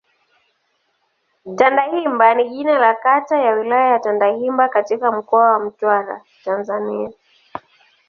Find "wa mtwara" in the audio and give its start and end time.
5.51-6.21